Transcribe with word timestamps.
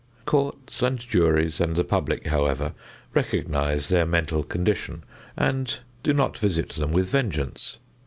Courts 0.25 0.81
and 0.81 0.97
juries 0.99 1.61
and 1.61 1.75
the 1.75 1.83
public, 1.83 2.25
however, 2.25 2.73
recognize 3.13 3.87
their 3.89 4.03
mental 4.07 4.41
condition 4.41 5.03
and 5.37 5.77
do 6.01 6.11
not 6.11 6.39
visit 6.39 6.69
them 6.69 6.91
with 6.91 7.07
vengeance. 7.11 7.77